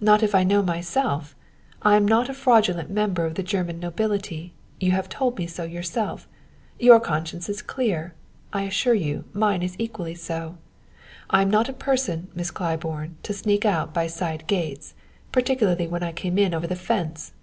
[0.00, 1.36] "Not if I know myself!
[1.82, 5.64] I am not a fraudulent member of the German nobility you have told me so
[5.64, 6.26] yourself.
[6.78, 8.14] Your conscience is clear
[8.54, 10.46] I assure you mine is equally so!
[10.46, 10.56] And
[11.28, 14.94] I am not a person, Miss Claiborne, to sneak out by side gates
[15.30, 17.34] particularly when I came over the fence!